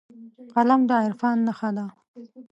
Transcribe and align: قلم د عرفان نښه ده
قلم 0.53 0.81
د 0.89 0.91
عرفان 1.03 1.37
نښه 1.47 1.69
ده 1.77 1.85